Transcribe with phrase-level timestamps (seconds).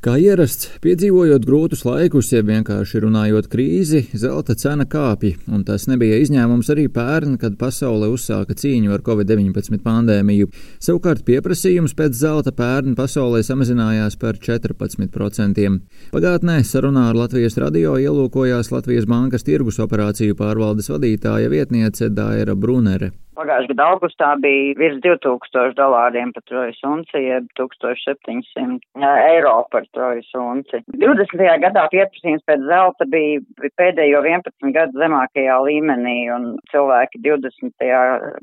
[0.00, 6.16] Kā ierasts, piedzīvojot grūtus laikus, ja vienkārši runājot krīzi, zelta cena kāpja, un tas nebija
[6.22, 10.48] izņēmums arī pērn, kad pasaule uzsāka cīņu ar covid-19 pandēmiju.
[10.80, 15.68] Savukārt pieprasījums pēc zelta pērn pasaulē samazinājās par 14%.
[16.16, 23.12] Pagātnē sarunā ar Latvijas radio ielūkojās Latvijas Bankas tirgus operāciju pārvaldes vadītāja vietniece Daira Brunere.
[23.40, 30.28] Pagājušajā gadā augustā bija virs 2000 dolāriem par trojas unci, jeb 1700 eiro par trojas
[30.36, 30.82] unci.
[31.04, 31.44] 20.
[31.64, 37.88] gadā pieprasījums pēc zelta bija pēdējo 11 gadu zemākajā līmenī, un cilvēki 20.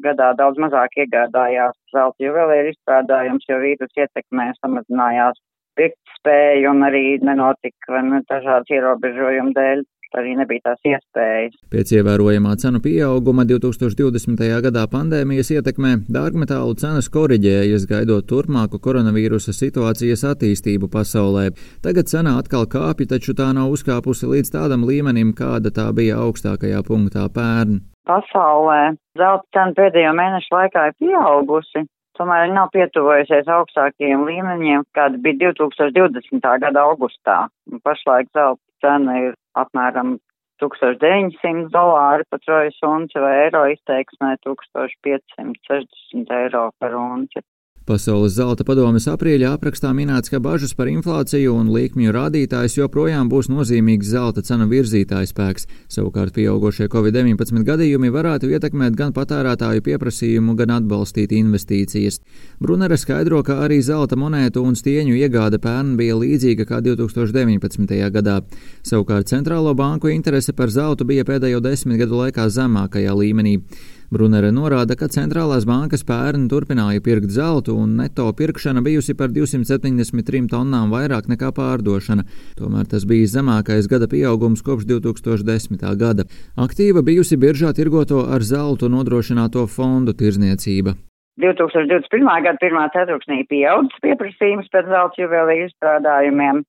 [0.08, 5.38] gadā daudz mazāk iegādājās zelta juvelieru izstrādājums, jo vīrus ietekmē samazinājās
[5.78, 9.86] pirktspēju un arī nenotika ne, dažādas ierobežojumu dēļ
[10.16, 11.58] arī nebija tās iespējas.
[11.74, 14.44] Pēc ievērojamā cenu pieauguma 2020.
[14.68, 21.50] gadā pandēmijas ietekmē dārgmetālu cenas koriģējas, gaidot turpmāku koronavīrusa situācijas attīstību pasaulē.
[21.84, 26.82] Tagad cena atkal kāpja, taču tā nav uzkāpusi līdz tādam līmenim, kāda tā bija augstākajā
[26.88, 27.82] punktā pērn.
[28.08, 31.84] Pasaulē zelta cena pēdējo mēnešu laikā ir pieaugusi,
[32.18, 36.48] tomēr nav pietuvojusies augstākajiem līmeņiem, kāda bija 2020.
[36.64, 37.38] gada augustā.
[37.84, 40.18] Pašlaik zelta cena ir apmēram
[40.62, 47.40] 1900 dolāri par trojas unci vai eiro izteiksmē 1560 eiro par unci.
[47.88, 53.48] Pasaules zelta padomes aprīļa aprakstā minēts, ka bažas par inflāciju un līkmju rādītājs joprojām būs
[53.48, 55.70] nozīmīgs zelta cenu virzītājs spēks.
[55.96, 62.20] Savukārt pieaugušie Covid-19 gadījumi varētu ietekmēt gan patērētāju pieprasījumu, gan atbalstīt investīcijas.
[62.60, 67.96] Brunere skaidro, ka arī zelta monētu un stieņu iegāde pērn bija līdzīga kā 2019.
[68.20, 68.42] gadā.
[68.84, 73.62] Savukārt centrālo banku interese par zeltu bija pēdējo desmit gadu laikā zemākajā līmenī.
[74.08, 80.48] Brunere norāda, ka centrālās bankas pērn turpināja pirkt zeltu un neto pirkšana bijusi par 273
[80.54, 82.24] tonnām vairāk nekā pārdošana.
[82.56, 85.84] Tomēr tas bija zemākais gada pieaugums kopš 2010.
[86.00, 86.24] gada.
[86.56, 90.96] Aktīva bijusi biržā tirgoto ar zeltu nodrošināto fondu tirzniecība.
[91.44, 92.32] 2021.
[92.48, 96.64] gada pirmā ceturksnī pieaudzis pieprasījums pēc zelta juvelīru izstrādājumiem,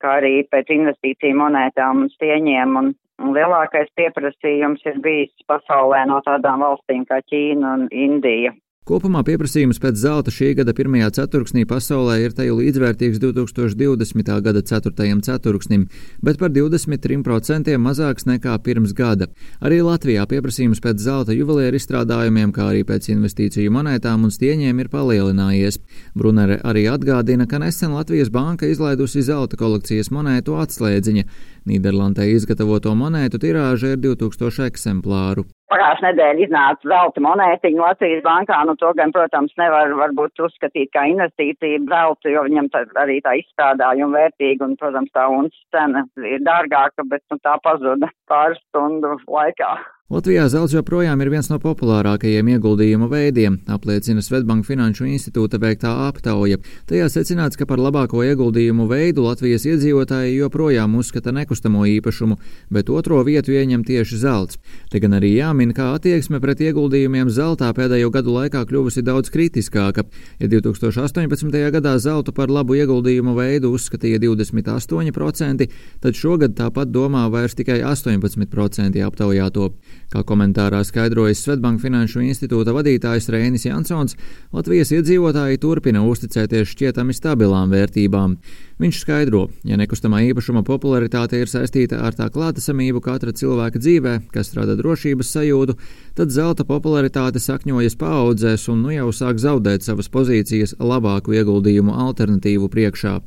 [0.00, 6.18] kā arī pēc investīciju monētām un stieņiem un Un lielākais pieprasījums ir bijis pasaulē no
[6.26, 8.52] tādām valstīm kā Ķīna un Indija.
[8.84, 14.28] Kopumā pieprasījums pēc zelta šī gada pirmajā ceturksnī pasaulē ir teju līdzvērtīgs 2020.
[14.44, 15.86] gada ceturtajam ceturksnim,
[16.20, 19.30] bet par 23% mazāks nekā pirms gada.
[19.64, 24.92] Arī Latvijā pieprasījums pēc zelta juvelieru izstrādājumiem, kā arī pēc investīciju monētām un stieņiem ir
[24.92, 25.80] palielinājies.
[26.12, 31.24] Brunere arī atgādina, ka nesen Latvijas banka izlaidusi zelta kolekcijas monētu atslēdziņa.
[31.72, 35.48] Nīderlandē izgatavoto monētu tirāža ir 2000 eksemplāru.
[35.72, 41.06] Pagājušā nedēļa iznāca zelta monētiņa Latvijas bankā, nu to gan, protams, nevar varbūt uzskatīt kā
[41.08, 42.68] investīciju zeltu, jo viņam
[43.00, 48.12] arī tā izstrādājuma vērtīga un, protams, tā unces cena ir dārgāka, bet nu, tā pazuda
[48.28, 49.72] pāris stundu laikā.
[50.12, 56.58] Latvijā zelts joprojām ir viens no populārākajiem ieguldījumu veidiem, apliecina Svetbanka Finanšu institūta veiktā aptauja.
[56.84, 62.36] Tajā secināts, ka par labāko ieguldījumu veidu Latvijas iedzīvotāji joprojām uzskata nekustamo īpašumu,
[62.68, 64.60] bet otro vietu ieņem tieši zelts.
[64.92, 70.04] Te gan arī jāmin, kā attieksme pret ieguldījumiem zeltā pēdējo gadu laikā kļuvusi daudz kritiskāka.
[70.36, 71.48] Ja 2018.
[71.78, 75.70] gadā zeltu par labu ieguldījumu veidu uzskatīja 28%,
[76.04, 79.72] tad šogad tāpat domā vairs tikai 18% aptaujāto.
[80.14, 84.14] Kā komentārā skaidrojas Svetbanka Finanšu institūta vadītājs Rēnis Jansons,
[84.54, 88.36] Latvijas iedzīvotāji turpina uzticēties šķietami stabilām vērtībām.
[88.78, 94.54] Viņš skaidro, ja nekustamā īpašuma popularitāte ir saistīta ar tā klātesamību katra cilvēka dzīvē, kas
[94.54, 95.74] rada drošības sajūtu,
[96.14, 102.70] tad zelta popularitāte sakņojas paaudzēs un nu jau sāk zaudēt savas pozīcijas labāku ieguldījumu alternatīvu
[102.70, 103.18] priekšā.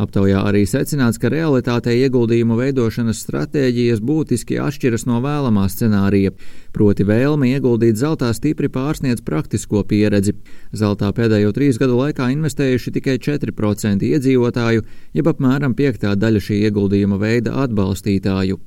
[0.00, 6.32] Aptaujā arī secināts, ka realitātē ieguldījumu veidošanas stratēģijas būtiski atšķiras no vēlamā scenārija,
[6.72, 10.36] proti vēlme ieguldīt zeltā stipri pārsniedz praktisko pieredzi.
[10.72, 14.86] Zeltā pēdējo trīs gadu laikā investējuši tikai 4% iedzīvotāju,
[15.18, 18.60] jeb apmēram piektā daļa šī ieguldījuma veida atbalstītāju.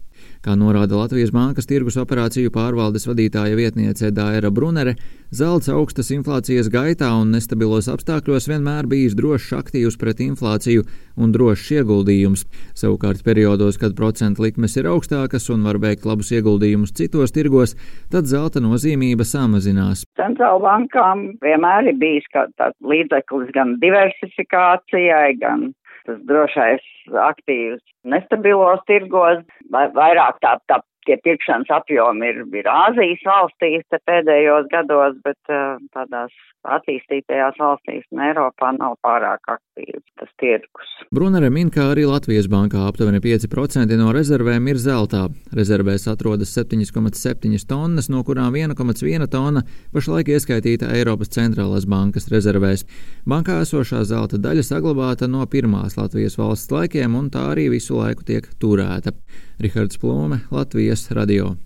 [0.44, 4.98] Kā norāda Latvijas Bankas tirgus operāciju pārvaldes vadītāja vietniece Dāra Brunere,
[5.32, 10.84] zelts augstas inflācijas gaitā un nestabilos apstākļos vienmēr bijis drošs aktīvs pret inflāciju
[11.16, 12.44] un drošs ieguldījums.
[12.76, 17.78] Savukārt periodos, kad procentu likmes ir augstākas un var veikt labus ieguldījumus citos tirgos,
[18.12, 20.04] tad zelta nozīmība samazinās.
[20.20, 25.70] Centrāla bankām vienmēr ir bijis tāds līdzeklis gan diversifikācijai, gan
[26.08, 26.86] tas drošais
[27.28, 34.72] aktīvs nestabilos tirgos, vai vairāk tā, tā tie pirkšanas apjomi ir, ir Āzijas valstīs pēdējos
[34.74, 36.34] gados, bet uh, tādās
[36.64, 40.92] attīstītajās valstīs un Eiropā nav pārāk aktīvs tas tirgus.
[41.14, 45.26] Brunere min, ka arī Latvijas bankā aptuveni 5% no rezervēm ir zeltā.
[45.56, 52.86] Rezervēs atrodas 7,7 tonnas, no kurām 1,1 tonna pašlaik ieskaitīta Eiropas centrālās bankas rezervēs.
[53.28, 58.24] Bankā esošā zelta daļa saglabāta no pirmās Latvijas valsts laikiem, un tā arī visu laiku
[58.28, 59.16] tiek turēta.
[59.64, 61.58] Rihards Plūme, Latvijas radio.